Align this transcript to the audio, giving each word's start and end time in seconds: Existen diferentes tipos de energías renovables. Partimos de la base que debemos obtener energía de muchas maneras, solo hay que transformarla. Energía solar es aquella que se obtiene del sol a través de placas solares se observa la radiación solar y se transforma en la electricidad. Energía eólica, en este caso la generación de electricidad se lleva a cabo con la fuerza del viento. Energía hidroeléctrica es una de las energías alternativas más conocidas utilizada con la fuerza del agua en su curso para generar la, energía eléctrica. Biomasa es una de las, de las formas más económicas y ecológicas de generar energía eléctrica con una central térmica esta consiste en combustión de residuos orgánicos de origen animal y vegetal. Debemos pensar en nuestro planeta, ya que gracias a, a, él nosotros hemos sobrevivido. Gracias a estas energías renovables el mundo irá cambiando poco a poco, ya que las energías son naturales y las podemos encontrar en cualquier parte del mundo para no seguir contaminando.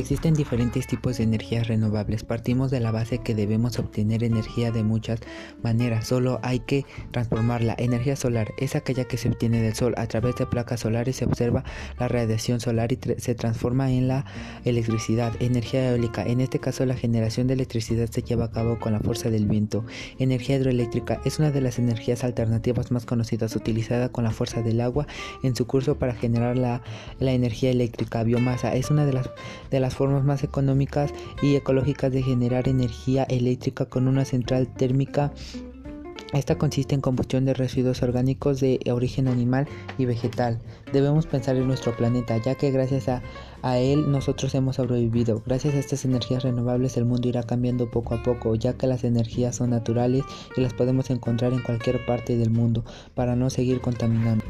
Existen 0.00 0.32
diferentes 0.32 0.86
tipos 0.86 1.18
de 1.18 1.24
energías 1.24 1.68
renovables. 1.68 2.24
Partimos 2.24 2.70
de 2.70 2.80
la 2.80 2.90
base 2.90 3.18
que 3.18 3.34
debemos 3.34 3.78
obtener 3.78 4.24
energía 4.24 4.72
de 4.72 4.82
muchas 4.82 5.20
maneras, 5.62 6.06
solo 6.06 6.40
hay 6.42 6.60
que 6.60 6.86
transformarla. 7.10 7.74
Energía 7.76 8.16
solar 8.16 8.54
es 8.56 8.76
aquella 8.76 9.04
que 9.04 9.18
se 9.18 9.28
obtiene 9.28 9.60
del 9.60 9.74
sol 9.74 9.92
a 9.98 10.06
través 10.06 10.36
de 10.36 10.46
placas 10.46 10.80
solares 10.80 11.16
se 11.16 11.26
observa 11.26 11.64
la 11.98 12.08
radiación 12.08 12.60
solar 12.60 12.92
y 12.92 12.98
se 13.18 13.34
transforma 13.34 13.90
en 13.90 14.08
la 14.08 14.24
electricidad. 14.64 15.34
Energía 15.38 15.90
eólica, 15.90 16.22
en 16.22 16.40
este 16.40 16.58
caso 16.60 16.86
la 16.86 16.96
generación 16.96 17.46
de 17.46 17.52
electricidad 17.52 18.08
se 18.08 18.22
lleva 18.22 18.46
a 18.46 18.50
cabo 18.50 18.78
con 18.78 18.92
la 18.92 19.00
fuerza 19.00 19.28
del 19.28 19.44
viento. 19.44 19.84
Energía 20.18 20.56
hidroeléctrica 20.56 21.20
es 21.26 21.38
una 21.38 21.50
de 21.50 21.60
las 21.60 21.78
energías 21.78 22.24
alternativas 22.24 22.90
más 22.90 23.04
conocidas 23.04 23.54
utilizada 23.54 24.08
con 24.08 24.24
la 24.24 24.30
fuerza 24.30 24.62
del 24.62 24.80
agua 24.80 25.06
en 25.42 25.54
su 25.54 25.66
curso 25.66 25.98
para 25.98 26.14
generar 26.14 26.56
la, 26.56 26.80
energía 27.20 27.70
eléctrica. 27.70 28.24
Biomasa 28.24 28.74
es 28.74 28.90
una 28.90 29.04
de 29.04 29.12
las, 29.12 29.28
de 29.70 29.78
las 29.78 29.89
formas 29.94 30.24
más 30.24 30.44
económicas 30.44 31.12
y 31.42 31.56
ecológicas 31.56 32.12
de 32.12 32.22
generar 32.22 32.68
energía 32.68 33.24
eléctrica 33.24 33.86
con 33.86 34.08
una 34.08 34.24
central 34.24 34.68
térmica 34.68 35.32
esta 36.32 36.56
consiste 36.56 36.94
en 36.94 37.00
combustión 37.00 37.44
de 37.44 37.54
residuos 37.54 38.02
orgánicos 38.02 38.60
de 38.60 38.78
origen 38.92 39.26
animal 39.26 39.66
y 39.98 40.04
vegetal. 40.04 40.60
Debemos 40.92 41.26
pensar 41.26 41.56
en 41.56 41.66
nuestro 41.66 41.96
planeta, 41.96 42.36
ya 42.36 42.54
que 42.54 42.70
gracias 42.70 43.08
a, 43.08 43.20
a, 43.62 43.78
él 43.78 44.12
nosotros 44.12 44.54
hemos 44.54 44.76
sobrevivido. 44.76 45.42
Gracias 45.44 45.74
a 45.74 45.78
estas 45.78 46.04
energías 46.04 46.44
renovables 46.44 46.96
el 46.96 47.04
mundo 47.04 47.28
irá 47.28 47.42
cambiando 47.42 47.90
poco 47.90 48.14
a 48.14 48.22
poco, 48.22 48.54
ya 48.54 48.74
que 48.74 48.86
las 48.86 49.02
energías 49.02 49.56
son 49.56 49.70
naturales 49.70 50.22
y 50.56 50.60
las 50.60 50.72
podemos 50.72 51.10
encontrar 51.10 51.52
en 51.52 51.62
cualquier 51.62 52.06
parte 52.06 52.36
del 52.36 52.50
mundo 52.50 52.84
para 53.14 53.34
no 53.34 53.50
seguir 53.50 53.80
contaminando. 53.80 54.44